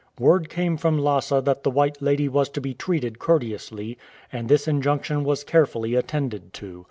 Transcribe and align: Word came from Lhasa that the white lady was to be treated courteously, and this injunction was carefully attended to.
Word 0.17 0.49
came 0.49 0.77
from 0.77 0.97
Lhasa 0.99 1.41
that 1.41 1.61
the 1.61 1.69
white 1.69 2.01
lady 2.01 2.27
was 2.27 2.49
to 2.49 2.59
be 2.59 2.73
treated 2.73 3.19
courteously, 3.19 3.99
and 4.33 4.49
this 4.49 4.67
injunction 4.67 5.23
was 5.23 5.43
carefully 5.43 5.93
attended 5.93 6.53
to. 6.53 6.79